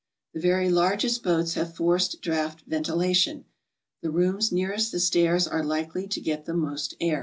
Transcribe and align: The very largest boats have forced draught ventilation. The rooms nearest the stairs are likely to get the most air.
The 0.33 0.39
very 0.39 0.67
largest 0.71 1.21
boats 1.21 1.53
have 1.53 1.75
forced 1.75 2.21
draught 2.23 2.61
ventilation. 2.65 3.45
The 4.01 4.09
rooms 4.09 4.51
nearest 4.51 4.91
the 4.91 4.99
stairs 4.99 5.47
are 5.47 5.63
likely 5.63 6.07
to 6.07 6.19
get 6.19 6.45
the 6.45 6.55
most 6.55 6.95
air. 6.99 7.19